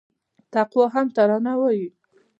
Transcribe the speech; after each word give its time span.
تقوا 0.53 0.87
هم 0.93 1.05
ترانه 1.15 1.53
وايي 1.59 1.87